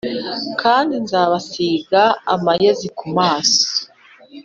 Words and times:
kandi 0.61 0.93
nzabasīga 1.03 2.01
amayezi 2.33 2.87
ku 2.97 3.05
maso 3.17 3.65